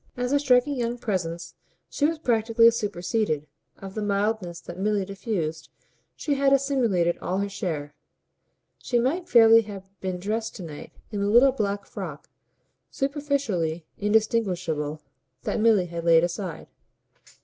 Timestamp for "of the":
3.77-4.01